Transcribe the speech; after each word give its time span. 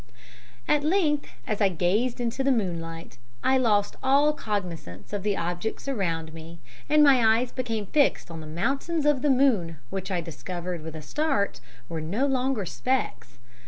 "At 0.67 0.83
length, 0.83 1.27
as 1.45 1.61
I 1.61 1.69
gazed 1.69 2.19
into 2.19 2.43
the 2.43 2.51
moonlight, 2.51 3.19
I 3.43 3.59
lost 3.59 3.97
all 4.01 4.33
cognizance 4.33 5.13
of 5.13 5.21
the 5.21 5.37
objects 5.37 5.87
around 5.87 6.33
me, 6.33 6.57
and 6.89 7.03
my 7.03 7.37
eyes 7.37 7.51
became 7.51 7.85
fixed 7.85 8.31
on 8.31 8.41
the 8.41 8.47
mountains 8.47 9.05
of 9.05 9.21
the 9.21 9.29
moon, 9.29 9.77
which 9.91 10.09
I 10.09 10.19
discovered, 10.19 10.81
with 10.81 10.95
a 10.95 11.03
start, 11.03 11.59
were 11.87 12.01
no 12.01 12.25
longer 12.25 12.65
specks. 12.65 13.37